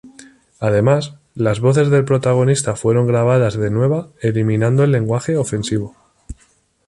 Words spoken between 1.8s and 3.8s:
del protagonista fueron grabadas de